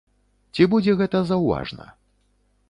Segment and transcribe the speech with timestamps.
[0.55, 1.85] Ці будзе гэта заўважна?